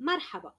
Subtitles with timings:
[0.00, 0.52] مرحبا.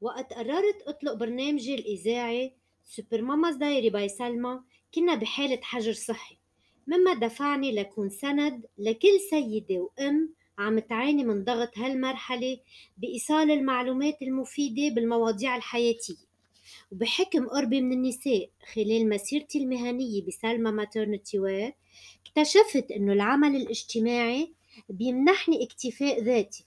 [0.00, 2.52] وقت قررت أطلق برنامجي الإذاعي
[2.84, 4.60] Super Mamas Diary by سلمى
[4.94, 6.36] كنا بحالة حجر صحي.
[6.86, 12.58] مما دفعني لكون سند لكل سيدة وأم عم تعاني من ضغط هالمرحلة
[12.96, 16.32] بإيصال المعلومات المفيدة بالمواضيع الحياتية.
[16.92, 21.72] وبحكم قربي من النساء خلال مسيرتي المهنية بسلمى Maternity Wear
[22.26, 24.52] اكتشفت إنه العمل الاجتماعي
[24.88, 26.64] بيمنحني اكتفاء ذاتي.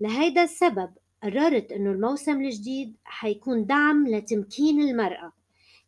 [0.00, 0.90] لهيدا السبب
[1.22, 5.32] قررت إنه الموسم الجديد حيكون دعم لتمكين المرأة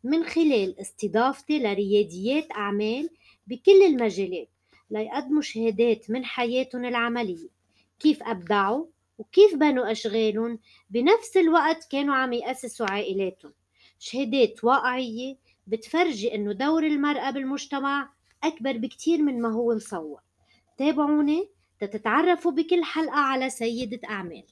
[0.03, 3.09] من خلال استضافتي لرياديات أعمال
[3.47, 4.49] بكل المجالات
[4.91, 7.49] ليقدموا شهادات من حياتهم العملية.
[7.99, 8.85] كيف أبدعوا
[9.17, 13.53] وكيف بنوا أشغالهم؟ بنفس الوقت كانوا عم يأسسوا عائلاتهم.
[13.99, 15.35] شهادات واقعية
[15.67, 18.09] بتفرجي إنه دور المرأة بالمجتمع
[18.43, 20.21] أكبر بكتير من ما هو مصور.
[20.77, 24.43] تابعوني تتعرفوا بكل حلقة على سيدة أعمال.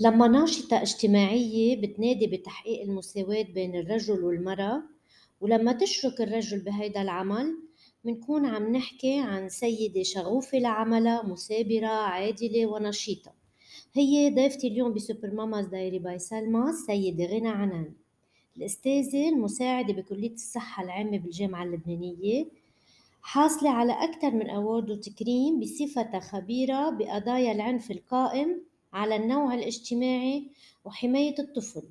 [0.00, 4.82] لما ناشطة اجتماعية بتنادي بتحقيق المساواة بين الرجل والمرأة
[5.40, 7.56] ولما تشرك الرجل بهيدا العمل
[8.04, 13.32] بنكون عم نحكي عن سيدة شغوفة لعملها مثابرة عادلة ونشيطة.
[13.94, 17.92] هي ضيفتي اليوم ب Super Mamas Diary by سلمى السيدة غيدا عناني.
[18.56, 22.46] الأستاذة المساعدة بكلية الصحة العامة بالجامعة اللبنانية
[23.22, 28.62] حاصلة على أكثر من أوورد وتكريم بصفتها خبيرة بقضايا العنف القائم
[28.96, 30.50] على النوع الاجتماعي
[30.84, 31.82] وحماية الطفل.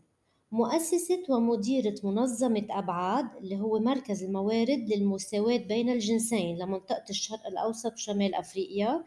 [0.51, 8.35] مؤسسة ومديرة منظمة أبعاد اللي هو مركز الموارد للمساواة بين الجنسين لمنطقة الشرق الأوسط وشمال
[8.35, 9.03] أفريقيا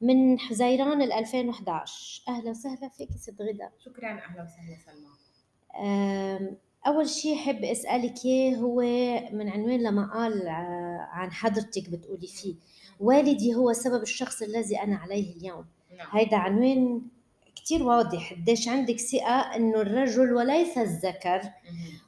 [0.00, 3.70] من حزيران 2011 أهلا وسهلا فيك ست غدا.
[3.84, 4.08] شكرا.
[4.08, 5.10] أهلا وسهلا سلمى.
[6.86, 8.80] أول شيء حب أسألك إياه هو
[9.32, 10.48] من عنوان لما قال
[11.12, 12.54] عن حضرتك بتقولي فيه.
[13.00, 15.64] والدي هو سبب الشخص الذي أنا عليه اليوم.
[15.98, 16.08] نعم.
[16.12, 17.02] هيدا عنوان
[17.70, 18.32] كتير واضح.
[18.32, 21.40] قديش عندك ثقة إنه الرجل وليس الذكر.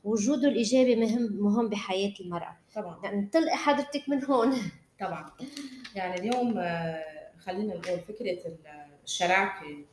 [0.04, 2.56] وجوده الإيجابي مهم مهم بحياة المرأة.
[2.74, 3.00] طبعا.
[3.04, 4.56] يعني تلقي حضرتك من هون.
[5.00, 5.30] طبعا.
[5.94, 7.04] يعني اليوم آه،
[7.38, 8.38] خلينا نقول فكرة
[9.04, 9.84] الشراكة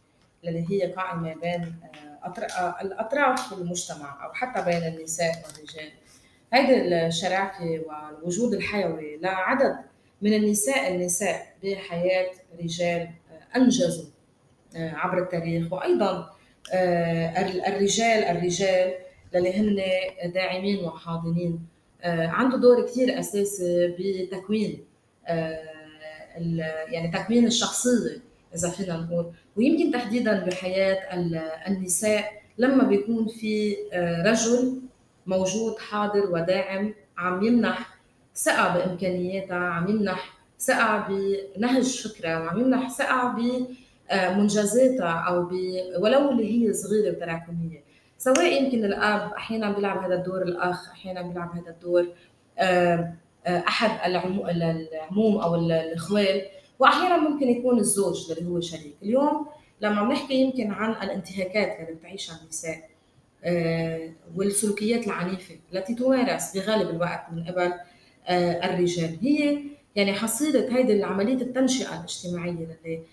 [0.44, 1.75] اللي هي قائمة بين
[2.24, 2.28] آه،
[2.59, 5.91] آه، الأطراف في المجتمع أو حتى بين النساء والرجال.
[6.53, 9.78] هيدي الشراكة والوجود الحيوي لعدد
[10.22, 13.09] من النساء النساء بحياة رجال
[13.56, 14.19] أنجزوا.
[14.75, 15.74] عبر التاريخ.
[15.74, 16.30] وأيضا
[16.74, 18.94] آه، الرجال الرجال
[19.35, 19.81] اللي هن
[20.34, 21.59] داعمين وحاضنين.
[22.02, 24.85] آه، عنده دور كثير أساسي بتكوين
[26.88, 28.22] يعني تكوين الشخصية
[28.56, 29.31] إذا فينا نقول.
[29.56, 31.16] ويمكن تحديدا بحياة
[31.68, 33.75] النساء لما بيكون في
[34.25, 34.81] رجل
[35.25, 38.00] موجود حاضر وداعم عم يمنح
[38.35, 43.68] ثقة بإمكانياتها عم يمنح ثقة بنهج فكره وعم يمنح ثقة آه،
[44.14, 45.52] منجزاتها أو ب...
[46.00, 47.84] ولو اللي هي صغيرة وتراكميه
[48.18, 52.08] سواء يمكن الأب أحيانا بيلعب هذا الدور الأخ أحيانا بيلعب هذا الدور
[52.59, 53.14] آه،
[53.46, 56.42] آه، أحد العموم أو الاخوال
[56.80, 58.96] وأحيانا ممكن يكون الزوج اللي هو شريك.
[59.03, 59.47] اليوم
[59.81, 62.90] لما بنحكي يمكن عن الانتهاكات اللي بتعيشها النساء
[64.36, 67.74] والسلوكيات العنيفة التي تمارس بغالب الوقت من قبل
[68.64, 69.18] الرجال.
[69.22, 69.59] هي
[69.96, 73.03] يعني حصيلة هيدي عمليه التنشئة الاجتماعية اللي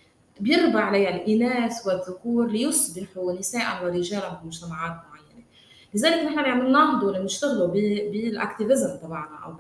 [0.41, 5.47] بيربى عليها الإناث والذكور ليصبحوا نساء ورجالا بمجتمعات معينة.
[5.94, 7.66] لذلك نحن اللي عم نناهضه اللي بنشتغله
[8.12, 9.52] بال activism تبعنا أو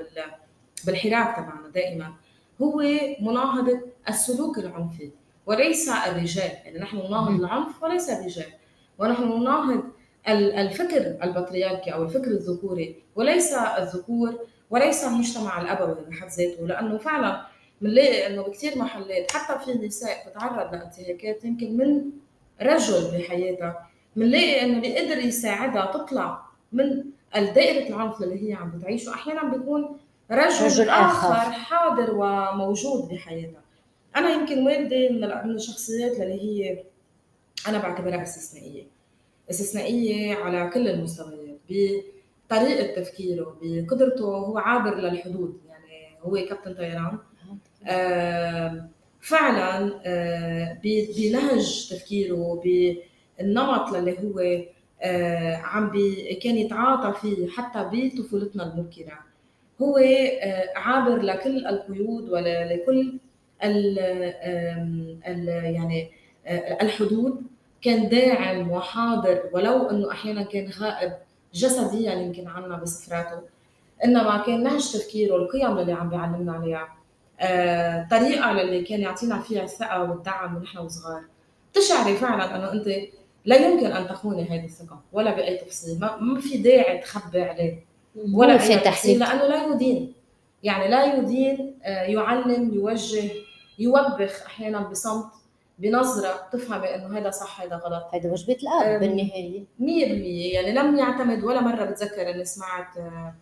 [0.84, 2.12] بالحراك تبعنا دائما.
[2.62, 2.82] هو
[3.20, 5.10] مناهضة السلوك العنفي
[5.46, 6.50] وليس الرجال.
[6.64, 8.52] يعني نحن نناهض العنف وليس الرجال.
[8.98, 9.82] ونحن نناهض
[10.28, 14.38] الفكر البطريركي أو الفكر الذكوري وليس الذكور
[14.70, 16.66] وليس المجتمع الأبوي بحد ذاته.
[16.66, 17.46] لأنه فعلا
[17.80, 22.02] بنلاقي إنه بكثير محلات حتى في نساء بتتعرض لانتهاكات يمكن من
[22.62, 27.04] رجل بحياتها بنلاقي إنه بيقدر يساعدها تطلع من
[27.34, 29.10] دائرة العنف اللي هي عم بتعيشه.
[29.14, 29.98] أحيانا بيكون
[30.30, 33.62] رجل, رجل آخر حاضر وموجود بحياتها.
[34.16, 36.84] أنا يمكن والدي من الشخصيات اللي هي
[37.68, 38.82] أنا بعتبرها استثنائية.
[39.50, 45.60] استثنائية على كل المستويات بطريقة تفكيره بقدرته هو عابر للحدود.
[45.68, 47.18] يعني هو كابتن طيران.
[49.20, 54.64] فعلا آه، بنهج تفكيره بالنمط اللي هو
[55.02, 59.18] آه، عم بي كان يتعاطى فيه حتى بطفولتنا المبكره
[59.82, 63.18] هو آه، عابر لكل القيود ولكل
[63.64, 63.98] ال
[65.26, 66.10] ال يعني
[66.82, 67.42] الحدود.
[67.82, 71.12] كان داعم وحاضر ولو إنه أحيانا كان غائب
[71.54, 73.40] جسديا يمكن عنا بسفراته.
[74.04, 76.88] إنما كان نهج تفكيره القيم اللي عم بيعلمنا عليها.
[77.40, 81.22] الطريقة آه، اللي كان يعطينا فيها الثقة والدعم ونحن وصغار.
[81.72, 82.86] تشعري فعلا إنه أنت
[83.44, 86.00] لا يمكن أن تخوني هذه الثقة ولا بأي تفصيل.
[86.00, 87.84] ما, ما في داعي تخبي عليه
[88.32, 90.12] ولا في تحديد لأنه لا يدين.
[90.62, 93.30] يعني لا يدين آه، يعلم يوجه
[93.78, 95.26] يوبخ أحيانا بصمت
[95.78, 98.04] بنظرة تفهمي إنه هذا صح هذا غلط.
[98.14, 99.64] هذا وجبة الأب أم، بالنهاية.
[99.78, 103.34] 100% يعني لم يعتمد ولا مرة بتذكر إني سمعت آه،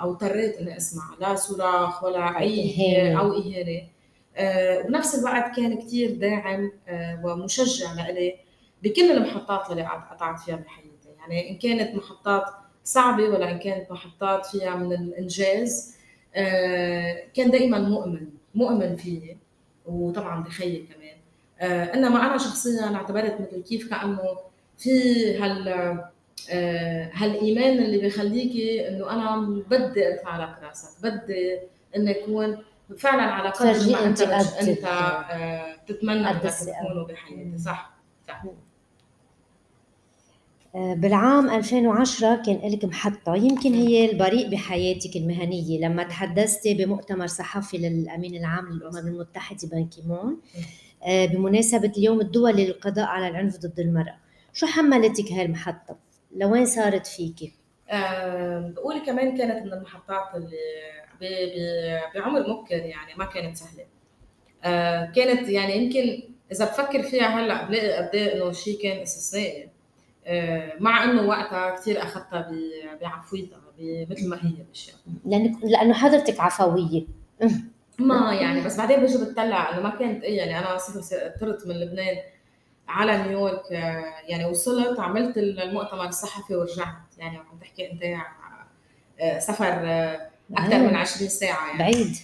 [0.00, 1.02] أو اضطريت اني أسمع.
[1.20, 3.20] لا صراخ ولا أي إهانة.
[3.20, 3.82] أو إهانة.
[4.36, 8.34] آه، وبنفس الوقت كان كتير داعم آه، ومشجع لإلي
[8.82, 10.90] بكل المحطات اللي قطعت فيها بحياتي.
[11.18, 12.44] يعني إن كانت محطات
[12.84, 15.96] صعبة ولا إن كانت محطات فيها من الإنجاز
[16.34, 19.36] آه، كان دائما مؤمن مؤمن فيي
[19.86, 21.16] وطبعا بخيي كمان.
[21.60, 24.18] آه، إنما أنا شخصيا اعتبرت مثل كيف كأنه
[24.78, 24.90] في
[25.38, 26.10] هال آه،
[27.14, 29.40] هالإيمان اللي بيخليكي إنه أنا
[29.70, 31.58] بدي ارفع لك راسك بدي
[31.96, 32.58] اني اكون
[32.98, 36.54] فعلا على قدر ما أنت أنت آه، تتمنى قد انك.
[36.54, 37.58] تكونه بحياتي.
[37.58, 37.90] صح
[38.28, 38.44] صح.
[40.74, 45.80] آه، بالعام 2010 كان لك محطة يمكن هي البريء بحياتك المهنية.
[45.80, 50.40] لما تحدثتي بمؤتمر صحفي للأمين العام للأمم المتحدة بان كيمون
[51.04, 54.16] آه، بمناسبة اليوم الدولي للقضاء على العنف ضد المرأة
[54.52, 57.52] شو حملتك هاي المحطة؟ لوين صارت فيكي؟
[57.90, 60.34] آه، بقول كمان كانت من المحطات
[61.22, 63.84] اللي بعمر مبكر يعني ما كانت سهلة.
[64.64, 66.22] آه، كانت يعني يمكن
[66.52, 69.68] إذا بفكر فيها هلأ بلاقي قد إيه إنه شيء كان استثنائي
[70.26, 72.50] آه، مع إنه وقتها كثير أخذتها
[73.00, 73.60] بعفويتها
[74.10, 77.06] مثل ما هي الاشياء لأنك لأنه حضرتك عفوية.
[77.98, 81.74] ما يعني بس بعدين بجي بتطلع إنه ما كانت إيه يعني أنا صرت طرت من
[81.74, 82.16] لبنان.
[82.90, 83.70] على نيويورك
[84.28, 86.94] يعني وصلت عملت المؤتمر الصحفي ورجعت.
[87.18, 88.02] يعني عم تحكي أنت
[89.20, 91.78] آه، سفر آه، أكثر من 20 ساعة يعني.
[91.78, 92.16] بعيد.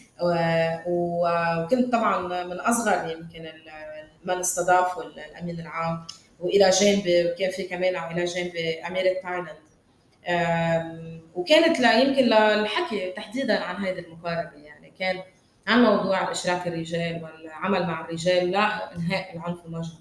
[0.87, 3.49] وكنت طبعا من أصغر يمكن
[4.25, 6.07] من استضافوا الأمين العام.
[6.41, 9.57] وإلى جانبي وكان في كمان إلى جانبي اميره تايلاند
[11.35, 14.93] وكانت لا يمكن للحكي تحديدا عن هذه المقاربة يعني.
[14.99, 15.23] كان
[15.67, 19.93] عن موضوع اشراك الرجال والعمل مع الرجال لا إنهاء العنف الموجه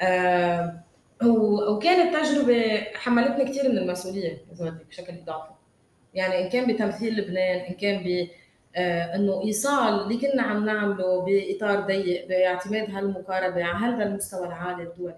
[0.00, 0.80] أم،
[1.22, 5.50] و- وكانت تجربة حملتني كثير من المسؤوليه اذا بدك بشكل إضافي.
[6.14, 8.28] يعني إن كان بتمثيل لبنان إن كان ب
[8.76, 14.82] آه، إنه إيصال اللي كنا عم نعمله بإطار ضيق باعتماد هالمقاربة على هذا المستوى العالي
[14.82, 15.14] الدولي.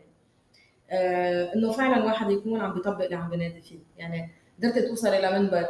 [0.90, 3.78] آه، إنه فعلا واحد يكون عم بيطبق اللي عم بينادي فيه.
[3.98, 5.66] يعني قدرت توصل إلى منبر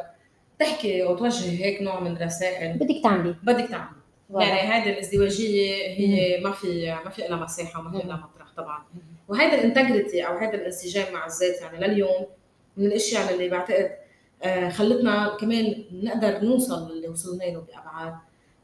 [0.58, 2.78] تحكي وتوجه هيك نوع من رسائل.
[2.78, 3.34] بدك تعملي.
[3.42, 3.99] بدك تعمل واضح.
[4.34, 8.84] يعني هذه الازدواجية هي ما في ما في لها مساحه وما في لها مطرح طبعا.
[9.28, 12.26] وهذا الانتجريتي أو هذا الانسجام مع الذات يعني لليوم
[12.76, 13.90] من الأشياء اللي بعتقد
[14.42, 18.14] آه، خلتنا كمان نقدر نوصل اللي وصلنا له بأبعاد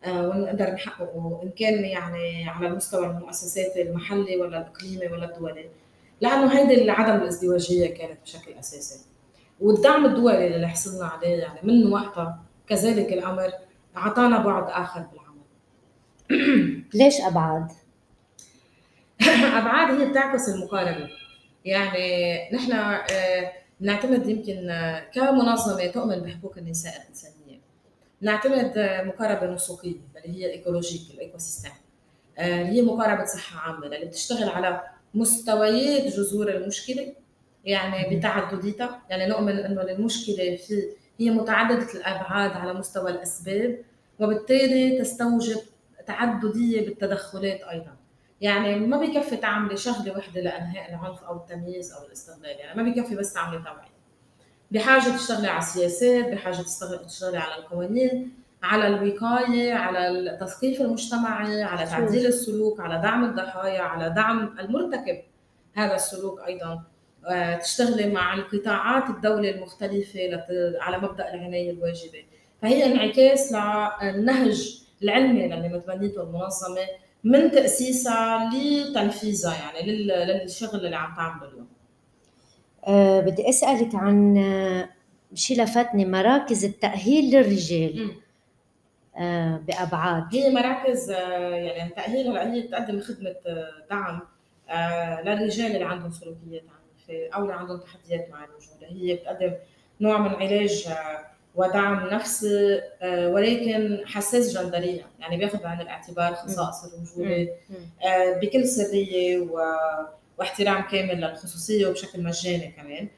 [0.05, 5.69] آه، ونقدر نحققه إن كان يعني على المستوى المؤسسات المحلي ولا الاقليمي ولا الدولي.
[6.21, 9.07] لأنه هيدي عدم الازدواجية كانت بشكل أساسي.
[9.61, 13.53] والدعم الدولي اللي حصلنا عليه يعني من وقتها كذلك الأمر
[13.97, 15.26] أعطانا بعد آخر بالعمل
[16.95, 17.69] ليش أبعاد؟
[19.61, 21.09] أبعاد هي بتعكس المقاربه
[21.65, 27.61] يعني نحن آه، بنعتمد يمكن آه، كمنظمة تؤمن بحقوق النساء الإنسانية.
[28.21, 31.71] نعتمد آه، مقاربة نسوية اللي هي ال ecologic ال ecosystem
[32.39, 34.81] اللي هي مقاربة صحة عامة اللي بتشتغل على
[35.15, 37.13] مستويات جذور المشكلة
[37.65, 39.03] يعني بتعدديتها.
[39.11, 40.83] يعني نؤمن إنه المشكلة في
[41.21, 43.79] هي متعددة الأبعاد على مستوى الأسباب
[44.21, 45.61] وبالتالي تستوجب
[46.07, 47.97] تعدديه بالتدخلات أيضا.
[48.41, 53.17] يعني ما بيكفي تعملي شغله وحدة لأنهاء العنف أو التمييز أو الاستغلال يعني ما بيكفي
[53.17, 53.97] بس تعملي توعية.
[54.71, 56.63] بحاجة تشتغلي على السياسات بحاجة
[57.07, 58.33] تشتغلي على القوانين
[58.63, 65.23] على الوقاية على التثقيف المجتمعي على تعديل السلوك على دعم الضحايا على دعم المرتكب.
[65.75, 66.83] هذا السلوك أيضا
[67.29, 70.45] آه، تشتغلي مع القطاعات الدولة المختلفة
[70.81, 72.25] على مبدأ العناية الواجبة.
[72.63, 73.53] فهي انعكاس
[74.03, 76.87] للنهج العلمي اللي متبنيته المنظمة
[77.25, 80.09] من تأسيسها لتنفيذها يعني لل-
[80.43, 81.69] للشغل اللي عم تعمله اليوم.
[82.87, 84.89] أه بدي أسألك عن آه،
[85.35, 88.11] شيء لفتني مراكز التأهيل للرجال.
[89.19, 90.25] أه بأبعاد.
[90.35, 94.21] هي مراكز آه، يعني تأهيل هلأ هي بتقدم خدمة آه، دعم
[95.25, 99.53] للرجال اللي عندهم سلوكيات عنيفة أو اللي عندهم تحديات مع الرجولة هي بتقدم
[100.01, 100.89] نوع من علاج
[101.57, 105.05] ودعم نفسي آه، ولكن حساس جندريا.
[105.21, 107.49] يعني بياخذ بعين الاعتبار خصائص الرجولة
[108.07, 110.07] آه، بكل سرية و-
[110.39, 113.09] واحترام كامل للخصوصية وبشكل مجاني كمان.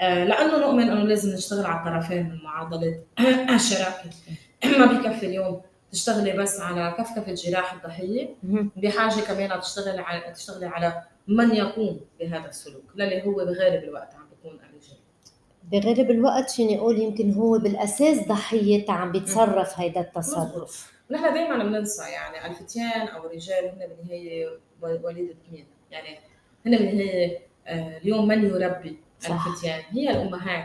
[0.00, 3.00] آه، لأنه نؤمن أنه لازم نشتغل على الطرفين من معادلة
[3.54, 4.10] الشراكة.
[4.78, 5.60] ما بيكفي اليوم
[5.92, 8.28] تشتغلي بس على كفكفة جراح الضحية
[8.76, 14.26] بحاجة كمان تشتغلي على تشتغلي على من يقوم بهذا السلوك للي هو بغالب الوقت عم
[14.30, 14.98] بيكون الرجال.
[15.70, 20.92] بغالب الوقت فيني أقول يمكن هو بالأساس ضحية عم بيتصرف هيدا التصرف.
[21.10, 24.48] نحن دائما بننسى يعني ألفتيان أو الرجال هن بالنهايه
[24.82, 26.18] وليده مين؟ يعني
[26.66, 29.46] هن بالنهايه آه، اليوم من يربي صح.
[29.46, 30.64] ألفتيان؟ هي الأمهات.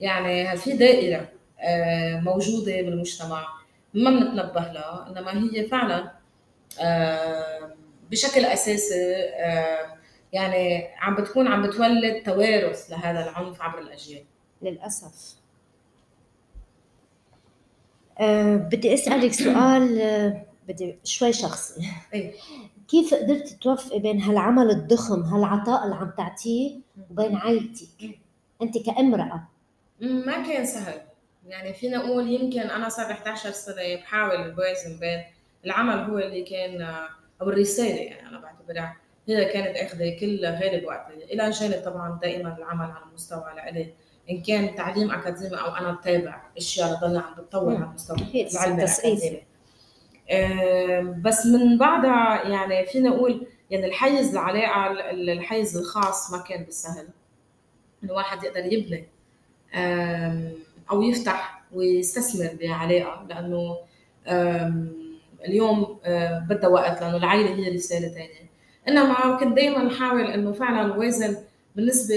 [0.00, 1.28] يعني في دائرة
[1.60, 3.46] آه، موجودة بالمجتمع.
[3.94, 6.12] ما بنتنبه لها إنما هي فعلا
[6.80, 7.74] آه،
[8.10, 9.14] بشكل أساسي
[10.32, 14.24] يعني عم بتكون عم بتولد توارث لهذا العنف عبر الأجيال.
[14.62, 15.34] للأسف.
[18.18, 21.90] أه بدي أسألك سؤال أه بدي شوي شخصي.
[22.14, 22.34] أي.
[22.88, 26.78] كيف قدرت توفقي بين هالعمل الضخم هالعطاء اللي عم تعطيه
[27.10, 28.18] وبين عائلتك؟
[28.62, 29.48] أنت كامرأة.
[30.00, 31.00] ما كان سهل.
[31.46, 35.24] يعني فينا نقول يمكن أنا صار 11 سنة بحاول اوازن بين
[35.64, 36.82] العمل هو اللي كان
[37.40, 38.96] أو الرسالة يعني أنا بعتبرها.
[39.28, 43.92] هي كانت أخذة كل غالب وقتي إلى جانب طبعا دائما العمل على المستوى لإلي
[44.30, 49.42] إن كان تعليم أكاديمي أو أنا بتابع أشياء لضلها عم بتطور على المستوى العلمي الأكاديمي.
[51.22, 57.08] بس من بعدها يعني فينا نقول يعني الحيز العلاقه الحيز الخاص ما كان بالسهل.
[58.04, 59.04] إنه واحد يقدر يبني
[60.90, 63.26] أو يفتح ويستثمر بعلاقة.
[63.28, 63.78] لأنه
[65.44, 66.00] اليوم
[66.48, 68.51] بدها وقت لأنه العائله هي رساله ثانية
[68.88, 71.36] إنما كنت دائما احاول إنه فعلا وازن
[71.76, 72.14] بالنسبة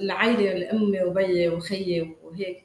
[0.00, 2.64] للعائله الامي وبيي وخيي وهيك.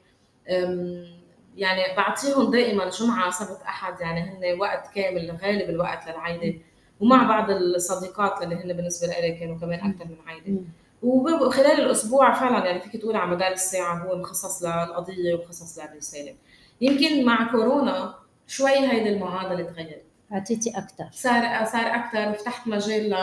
[1.56, 6.58] يعني بعطيهم دائما جمعة سبت أحد يعني هن وقت كامل غالب الوقت للعائله
[7.00, 10.60] ومع بعض الصديقات اللي هن بالنسبة لي كانوا كمان أكثر من عائله
[11.02, 16.34] وخلال الأسبوع فعلا يعني فيك تقول على مدار الساعة هو مخصص للقضية ومخصص للرسالة.
[16.80, 18.14] يمكن مع كورونا
[18.46, 20.04] شوي هيدي المعادلة تغيرت.
[20.34, 21.08] اعطيتي أكثر.
[21.12, 23.16] صار صار أكثر فتحت مجال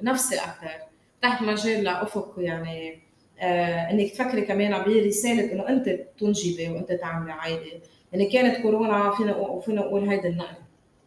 [0.00, 0.70] لنفسي أكثر.
[1.18, 3.02] فتحت مجال لأفق يعني
[3.40, 5.88] آه إنك تفكري كمان برسالة إنه أنت
[6.18, 7.80] تنجبي وأنت تعملي عائله
[8.12, 10.58] يعني كانت كورونا فينا فينا نقول هيدي النقله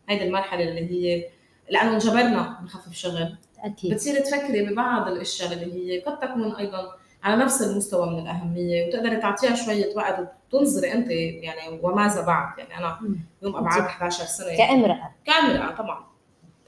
[0.09, 1.25] هيدي المرحلة اللي هي
[1.69, 3.35] لأنه انجبرنا نخفف شغل.
[3.63, 3.93] أكيد.
[3.93, 8.87] بتصيري تفكري ببعض الأشياء اللي هي قد تكون أيضا على نفس المستوى من الأهمية.
[8.87, 10.19] وتقدري تعطيها شوية وقت
[10.53, 12.99] وتنظري أنت يعني وماذا بعد يعني أنا
[13.41, 16.05] يوم ابعد 11 سنة كامراه كامراه طبعا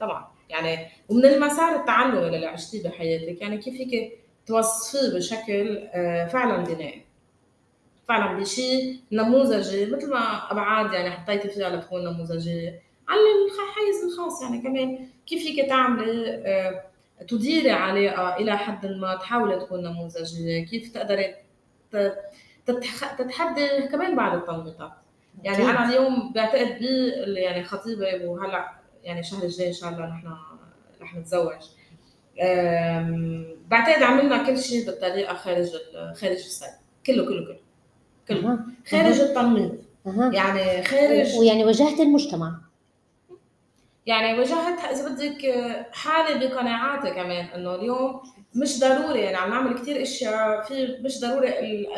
[0.00, 0.28] طبعا.
[0.48, 4.12] يعني ومن المسار التعلمي اللي عشتيه بحياتك يعني كيف فيك
[4.46, 7.02] توصفيه بشكل آه، فعلا بنائي
[8.08, 14.58] فعلا بشيء نموذجي مثل ما أبعاد يعني حطيتي فيها لتكون نموذجيه على الحيز الخاص يعني
[14.58, 16.82] كمان كيف فيك تعملي آه،
[17.28, 21.34] تديري علاقه إلى حد ما تحاولي تكون نموذجيه كيف تقدري
[23.18, 24.92] تتحدي كمان بعض التنميطات.
[25.42, 26.82] يعني أنا اليوم بعتقد ب
[27.36, 28.70] يعني خطيبه وهلأ
[29.04, 30.36] يعني الشهر الجاي إن شاء الله نحن
[31.02, 31.62] رح نتزوج.
[33.68, 35.66] بعتقد عملنا كل شيء بالطريقة خارج
[36.14, 36.68] خارج السيد
[37.06, 37.58] كله كله كله.
[38.28, 38.58] كله.
[38.90, 39.72] خارج التنميط.
[40.32, 42.60] يعني خارج ويعني واجهت المجتمع.
[44.06, 45.42] يعني واجهت إذا بدك
[45.92, 48.22] حالي بقناعاتي كمان إنه اليوم
[48.54, 51.48] مش ضروري يعني عم نعمل كثير أشياء في مش ضروري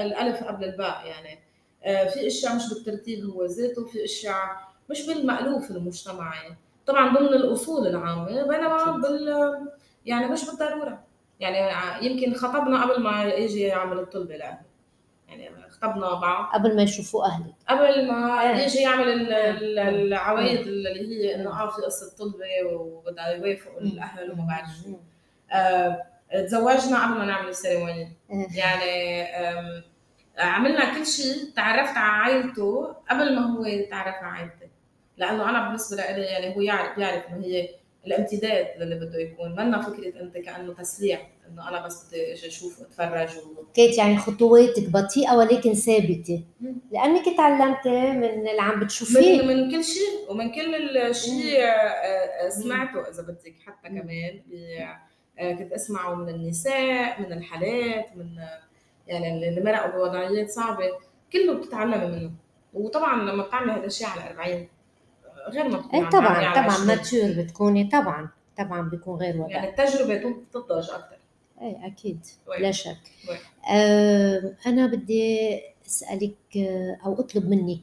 [0.02, 1.38] الألف قبل الباء يعني.
[1.84, 4.56] آه، في أشياء مش بالترتيب هو ذاته في أشياء
[4.90, 9.28] مش بالمألوف المجتمعي طبعا ضمن الأصول العامة بينما بال
[10.06, 11.04] يعني مش بالضرورة.
[11.40, 14.67] يعني يمكن خطبنا قبل ما يجي يعمل الطلبة لاهله
[15.28, 16.54] يعني خطبنا بعض.
[16.54, 18.56] قبل ما يشوفوا اهلك قبل ما إيه.
[18.56, 19.32] يجي يعمل
[19.78, 24.96] العوايد اللي هي إنه آه في قصه طلبه وبدها يوافقوا الأهل وما بعرف شو.
[25.52, 26.02] آه
[26.46, 28.46] تزوجنا قبل ما نعمل السيرموني إيه.
[28.56, 29.22] يعني
[30.38, 34.68] عملنا كل شيء تعرفت على عائلته قبل ما هو يتعرف على عائلتي.
[35.16, 37.68] لأنه أنا بالنسبة لي يعني هو يعرف بيعرف إنه هي
[38.08, 39.52] الامتداد للي بده يكون.
[39.52, 43.64] منا فكرة إنت كأنه تسليع إنه أنا بس بدي إجي أشوف وأتفرج و...
[43.74, 46.44] كانت يعني خطواتك بطيئة ولكن ثابتة.
[46.92, 49.42] لأنك تعلمتي من اللي عم بتشوفيه.
[49.42, 54.40] من, من كل شيء ومن كل الشيء آه، آه، سمعته إذا بدك حتى كمان.
[55.38, 58.28] آه، كنت أسمعه من النساء من الحالات من
[59.06, 60.84] يعني اللي مرقوا بوضعيات صعبة.
[61.32, 62.30] كله بتتعلمي منه.
[62.74, 64.68] وطبعا لما بتعملي هذا الشيء على 40
[65.48, 68.28] غير ما إيه طبعا طبعا mature بتكوني طبعا
[68.58, 69.50] طبعا بيكون غير وضع.
[69.50, 70.16] يعني التجربة
[70.52, 71.16] تنضج أكثر
[71.60, 72.62] إيه أكيد وين.
[72.62, 72.96] لا شك.
[73.70, 77.78] آه أنا بدي أسألك آه، أو أطلب منك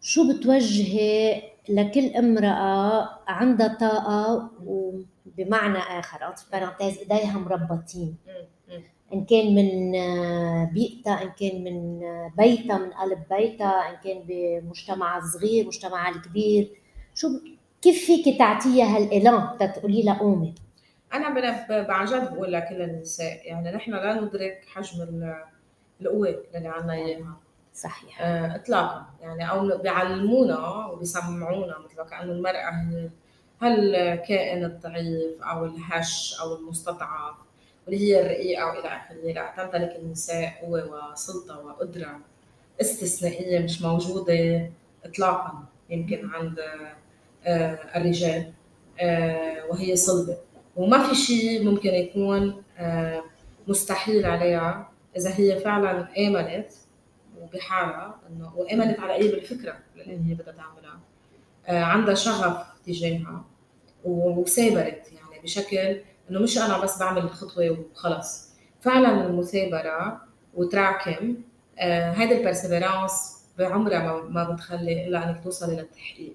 [0.00, 8.16] شو بتوجهي لكل امرأة عندها طاقة وبمعنى آخر أو parenthèses إيديها مربطين؟
[9.16, 14.22] إن كان من آه، بيئتها إن كان من آه، بيتها من قلب بيتها إن كان
[14.28, 16.70] بمجتمعها الصغير مجتمعها الكبير.
[17.14, 17.28] شو
[17.82, 20.54] كيف فيك تعطيها هالإلان تتقولي لها قومي؟
[21.14, 21.26] أنا
[21.70, 25.32] عن جد بقول لكل النساء يعني نحن لا ندرك حجم
[26.00, 27.36] القوة اللي عندنا إياها.
[27.74, 28.20] صحيح.
[28.20, 29.06] آه اطلاقا.
[29.20, 33.10] يعني أو بيعلمونا وبيسمعونا مثل كأنه المرأة هي
[33.62, 37.45] هالكائن الضعيف أو الهش أو المستضعف.
[37.86, 39.32] واللي هي الرقيقة وإلى آخره.
[39.32, 42.20] لا تمتلك النساء قوه وسلطة وقدرة
[42.80, 44.70] استثنائية مش موجودة
[45.04, 46.58] اطلاقا يمكن عند
[47.44, 48.52] آه الرجال
[49.00, 50.36] آه وهي صلبة.
[50.76, 53.22] وما في شيء ممكن يكون آه،
[53.68, 54.90] مستحيل عليها.
[55.16, 56.66] إذا هي فعلا آمنت
[57.40, 61.00] وبحالها إنه وآمنت على أي بالفكرة اللي هي بدها تعملها
[61.68, 63.44] عندها شغف تجاهها
[64.04, 68.48] وثابرت يعني بشكل إنه مش أنا بس بعمل الخطوه وخلص
[68.80, 70.20] فعلا المثابرة
[70.54, 71.36] وتراكم
[71.78, 76.34] آه، هيدي البرسيفيرانس بعمرها ما بتخلي إلا إنك توصلي للتحقيق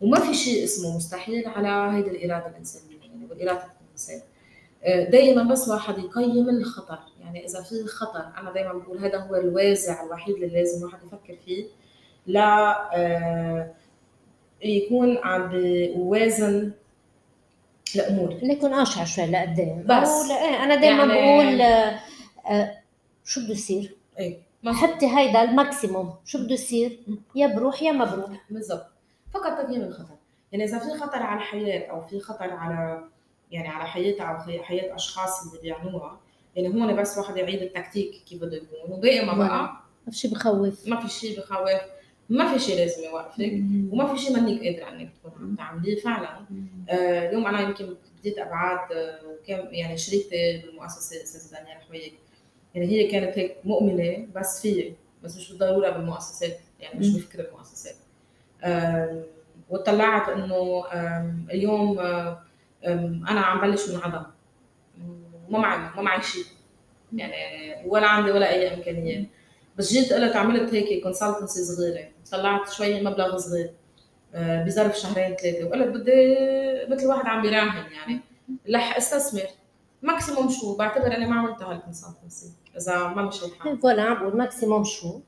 [0.00, 4.20] وما في شيء اسمه مستحيل على هيدي الإرادة الانسانيه يعني والاراده الانسان
[4.84, 6.98] آه، دائما بس واحد يقيم الخطر.
[7.20, 11.36] يعني إذا في خطر أنا دائما بقول هذا هو الوازع الوحيد اللي لازم الواحد يفكر
[11.44, 11.66] فيه.
[12.26, 13.70] لا آه،
[14.62, 16.72] يكون عم بيوازن
[17.96, 20.30] الأمور يكون أشعر شوي لقدام بس.
[20.30, 21.56] إيه، أنا دائما يعني...
[21.56, 21.60] بقول
[22.50, 22.78] آه،
[23.24, 24.38] شو بده يصير؟ إيه.
[24.66, 27.00] حطي هيدا الماكسيموم شو بده يصير؟
[27.34, 28.30] يا بروح يا ما بروح.
[28.50, 28.86] بالضبط.
[29.34, 30.14] فقط تقييم الخطر
[30.52, 33.04] يعني إذا في خطر على الحياة أو في خطر على
[33.50, 36.20] يعني على حياتها أو حياة أشخاص اللي بيعنوها
[36.56, 38.92] يعني هون بس واحد يعيد التكتيك كيف بده يكون.
[38.92, 39.72] وباقي ما بقى.
[40.06, 40.86] ما في شيء بخوف.
[40.88, 41.68] ما في شيء بخوف.
[42.28, 43.52] ما في شيء لازم يوقفك
[43.92, 46.28] وما في شيء منك قادرة إنك تكون عم تعمليه فعلا.
[46.90, 52.12] آه اليوم أنا يمكن بديت أبعاد آه كم يعني شريكتي بالمؤسسة استاذه دانيال حويك.
[52.74, 54.94] يعني هي كانت هيك مؤمنة بس فيي
[55.24, 57.94] بس مش بالضرورة بالمؤسسات يعني مش بفكر المؤسسات
[58.64, 59.22] آه
[59.70, 60.84] وطلعت إنه
[61.50, 62.42] اليوم آه
[63.28, 64.22] أنا عم بلش من عدم.
[65.50, 66.44] ما معي ما معي شيء
[67.12, 67.34] يعني
[67.86, 69.24] ولا عندي ولا أي امكانيات
[69.78, 72.08] بس جيت قلت عملت هيك consultancy صغيرة.
[72.32, 73.70] طلعت شوي مبلغ صغير.
[74.34, 75.66] آه، بظرف شهرين ثلاثة.
[75.66, 76.36] وقلت بدي
[76.88, 78.20] مثل واحد عم بيراهن يعني.
[78.74, 79.48] رح أستثمر.
[80.02, 83.78] maximum شو؟ بعتبر اني ما عملتها هال consultancy إذا ما مشي الحال.
[83.78, 85.20] ف voilà عم بقول maximum شو؟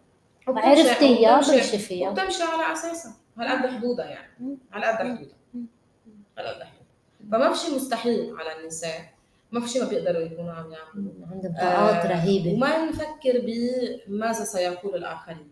[0.48, 2.10] عرفتيها بلشي فيها.
[2.10, 3.12] وبتمشي على أساسها.
[3.38, 4.58] هالقد حدودها يعني.
[4.72, 5.36] هالقد حدودها.
[6.38, 6.72] هالقد حدودها.
[7.32, 9.19] فما في شيء مستحيل على النساء.
[9.52, 11.12] ما في شيء ما بيقدروا يكونوا عم يعملوا.
[11.32, 12.52] عندهم طاقات آه رهيبة.
[12.54, 13.42] وما نفكر
[14.06, 15.48] بماذا سيقول الآخرين.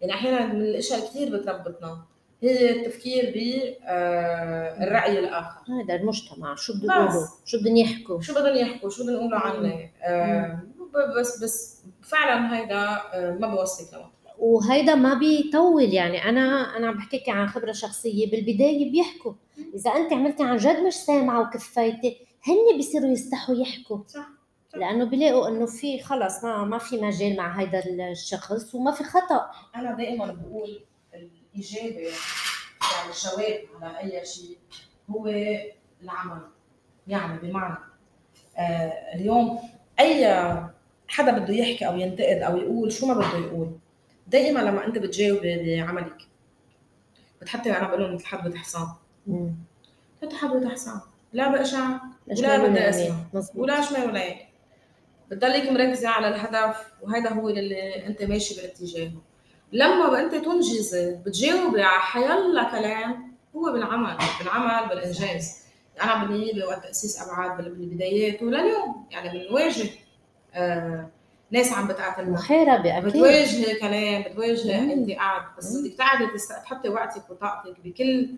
[0.00, 2.04] يعني أحيانا من الأشياء كثير بتربطنا.
[2.42, 5.60] هي التفكير بالرأي آه الآخر.
[5.84, 6.54] هذا المجتمع.
[6.54, 10.60] شو بده يقولوا؟ شو بدهم يحكوا؟ شو بدهم يحكوا؟ شو بدهم يقولوا عني آه
[11.18, 14.06] بس بس فعلا هيدا آه ما بيوصلك لوين
[14.38, 15.92] وهيدا ما بيطول.
[15.92, 18.30] يعني أنا أنا عم بحكيك عن خبرة شخصية.
[18.30, 19.32] بالبداية بيحكوا.
[19.74, 23.98] إذا أنت عملتي عن جد مش سامعه وكفيتي هن بيصيروا يستحوا يحكوا.
[24.08, 24.28] صح
[24.76, 29.50] لأنه بيلاقوا إنه في خلص ما ما في مجال مع هذا الشخص وما في خطأ.
[29.76, 30.80] أنا دائما بقول
[31.14, 34.58] الإجابة يعني الجواب على أي شيء
[35.10, 35.26] هو
[36.02, 36.40] العمل.
[37.06, 37.76] يعني بمعنى
[38.58, 39.58] آه اليوم
[40.00, 40.26] أي
[41.08, 43.70] حدا بده يحكي أو ينتقد أو يقول شو ما بده يقول
[44.26, 46.28] دائما لما أنت بتجاوبي بعملك
[47.40, 48.88] بتحطي أنا بقول لهم مثل حبه حصان.
[50.22, 51.00] حطي حبه حصان.
[51.32, 53.16] لا بقشع ولا بدي أسمع
[53.54, 54.46] ولا شمال ولا يمين.
[55.30, 59.12] بتضلك مركزة على الهدف وهذا هو اللي أنت ماشي باتجاهه.
[59.72, 65.62] لما أنت تنجزي بتجاوبي على حيلا كلام هو بالعمل بالعمل بالإنجاز.
[66.02, 69.90] أنا بالنيابة وقت تاسيس ابعاد بالبدايات ولليوم يعني بنواجه
[70.54, 71.08] آه
[71.50, 73.08] ناس عم بتقاتل محاربه أكيد.
[73.08, 76.26] بتواجهي كلام بتواجهي انت قاعد بس بدك تقعدي
[76.64, 78.30] تحطي وقتك وطاقتك بكل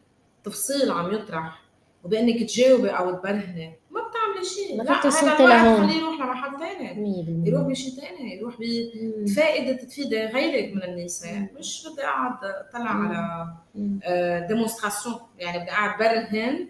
[0.45, 1.64] تفصيل عم يطرح.
[2.05, 4.83] وبأنك تجاوبي أو تبرهني ما بتعملي شيء.
[4.83, 10.83] لا هذا الواحد خليه يروح لمحل ثاني يروح بشيء ثاني يروح بفائده تفيد غيرك من
[10.83, 11.47] النساء.
[11.59, 13.49] مش بدي اقعد أطلع على
[14.49, 16.69] ديمونستراسيون آه، يعني بدي اقعد برهن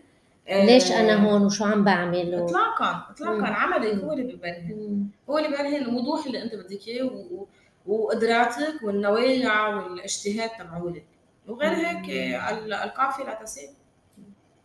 [0.48, 2.44] ليش أنا آه، هون وشو عم بعمل و...
[2.44, 3.06] اطلاقا.
[3.10, 7.46] اطلاقا عملك هو اللي ببرهن هو اللي ببرهن الوضوح اللي أنت بدك إياه و...
[7.86, 11.04] وقدراتك والنوايا والإجتهاد تبعولك.
[11.48, 12.36] وغير هيك
[12.84, 13.68] القافلة تسير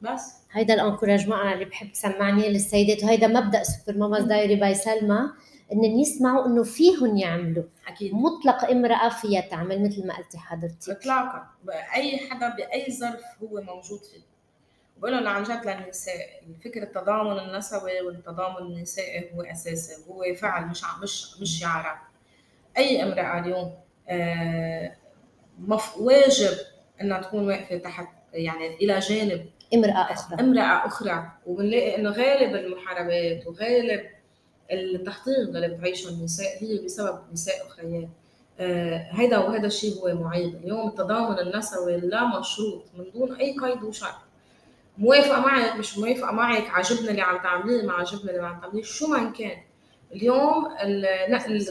[0.02, 0.34] بس.
[0.52, 5.20] هيدا ال encouragement أنا اللي بحب سمعني للسيدات وهيدا مبدأ Super Mamas Diary by Salma
[5.74, 7.64] ان يسمعوا إنه فيهم يعملوا.
[7.88, 8.14] أكيد.
[8.14, 10.90] مطلق امرأة فيها تعمل مثل ما قلتي حضرتك.
[10.90, 11.48] اطلاقا.
[11.96, 14.22] اي حدا بأي ظرف هو موجود فيه.
[14.98, 16.42] بقول لهم عن جد للنساء.
[16.66, 19.94] فكرة التضامن النسوي والتضامن النسائي هو أساسي.
[20.10, 21.98] هو فعل مش مش مش شعار
[22.78, 23.74] أي امرأة اليوم
[24.10, 24.96] آه
[26.00, 26.58] واجب
[27.02, 30.40] إنها تكون واقفة تحت يعني إلى جانب امرأة أخرى.
[30.40, 31.32] امرأة أخرى.
[31.46, 34.02] وبنلاقي انه غالب المحاربات وغالب
[34.72, 38.10] التحطيم اللي بتعيشه النساء هي بسبب نساء أخريات.
[38.60, 40.56] آه هيدا وهذا الشيء هو معيب.
[40.56, 44.16] اليوم التضامن النسوي لا مشروط من دون أي قيد وشرط
[44.98, 49.08] موافقة معك مش موافقة معك عجبني اللي عم تعمليه ما عجبني اللي عم تعمليه شو
[49.08, 49.58] ما كان.
[50.12, 50.68] اليوم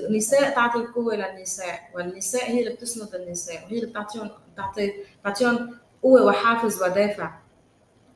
[0.08, 6.24] النساء تعطي القوة للنساء والنساء هي اللي بتسند النساء وهي اللي بتعطيهم بتعطي بتعطيهم قوة
[6.24, 7.30] وحافز ودافع.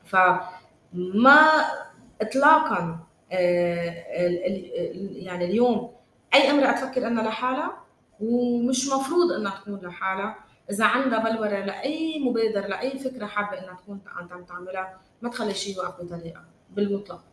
[0.05, 1.49] فما
[2.23, 2.99] اطلاقا
[3.33, 4.05] آه،
[5.12, 5.93] يعني اليوم
[6.35, 7.77] أي أمرأة تفكر إنها لحالها
[8.21, 10.37] ومش مفروض إنها تكون لحالها.
[10.71, 15.77] إذا عندها بلورة لأي مبادره لأي فكرة حابة إنها تكون عم تعملها ما تخلي شيء
[15.77, 17.25] يوقف بطريقه بالمطلق.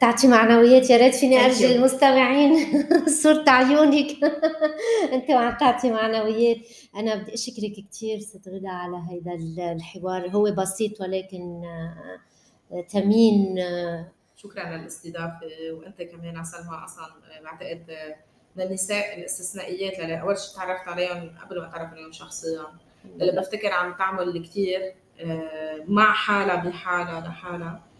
[0.00, 2.56] تعطي معنويات يا ريت فيني أرجي المستمعين
[3.22, 4.06] صورة عيونك.
[5.12, 6.56] أنت وعم تعطي معنويات.
[6.96, 10.28] أنا بدي أشكرك كثير ست غدا على هذا الحوار.
[10.28, 11.62] هو بسيط ولكن
[12.88, 17.06] ثمين آه، شكرا على الاستضافه وأنت كمان سلمى أصلا
[17.44, 17.96] بعتقد
[18.56, 22.66] من النساء الاستثنائيات اللي أول شيء تعرفت عليهم قبل ما اتعرف عليهم شخصيا.
[23.04, 27.68] اللي بفتكر عم تعمل كثير آه، مع حالها بحالها لحالها.
[27.68, 27.93] آه،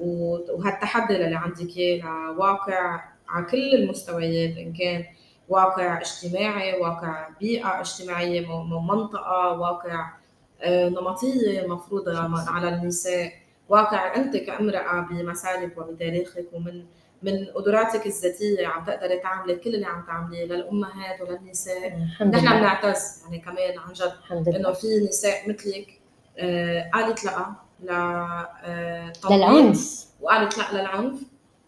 [0.00, 5.04] وهالتحدي اللي عندك إياه لواقع على كل المستويات إن كان
[5.48, 8.46] واقع اجتماعي واقع بيئة اجتماعية
[8.80, 10.10] منطقة واقع
[10.62, 12.18] آه، نمطية مفروضة
[12.50, 13.32] على النساء.
[13.68, 16.84] واقع أنت كامرأة بمسارك وبتاريخك ومن
[17.22, 21.98] من قدراتك الذاتية عم تقدري تعملي كل اللي عم تعمليه للأمهات وللنساء.
[22.30, 24.12] نحن بنعتز يعني كمان عن جد
[24.54, 26.00] إنه في نساء مثلك
[26.38, 27.56] آه قالت لا آه
[29.30, 30.06] للعنف.
[30.20, 31.20] وقالت لا للعنف.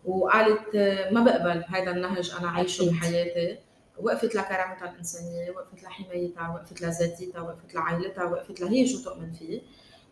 [0.05, 3.59] وقالت آه ما بقبل هذا النهج أنا عايشة بحياتي.
[4.03, 9.61] وقفت لكرامتها الإنسانية وقفت لحمايتها وقفت لذاتيتها وقفت لعائلتها وقفت لهي شو تؤمن فيه.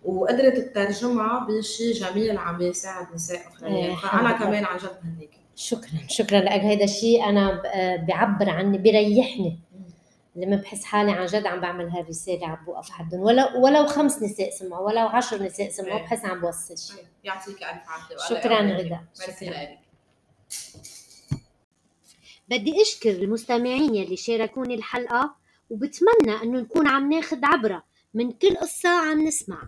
[0.04, 5.90] وقدرت تترجمها بشيء جميل عم يساعد نساء اخرين إيه، فأنا كمان عن جد بهنيك شكرا
[6.09, 6.48] شكرا لك.
[6.48, 7.62] هذا الشيء أنا
[7.96, 9.59] بيعبر عني بيريحني
[10.36, 14.50] لما بحس حالي عن جد عم بعمل هالرساله عم بوقف حدهم ولو ولو خمس نساء
[14.50, 16.04] سمعوا ولو عشر نساء سمعوا إيه.
[16.04, 19.00] بحس عم بوصل شيء إيه، يعطيك ألف عافية شكرا غدا.
[19.14, 19.78] شكرا.
[22.48, 25.34] بدي أشكر المستمعين يلي شاركوني الحلقة
[25.70, 29.62] وبتمنى إنه نكون عم ناخذ عبرة من كل قصة عم نسمع.